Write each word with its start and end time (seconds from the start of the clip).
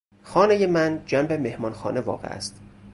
خانهُ 0.23 0.67
من 0.67 1.03
جنب 1.05 1.33
مهمانخانه 1.33 2.01
واقع 2.01 2.27
است. 2.27 2.55